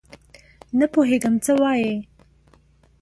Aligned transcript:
نه 0.77 0.85
پوهېږم 0.93 1.35
څه 1.45 1.51
وایې؟؟ 1.61 1.93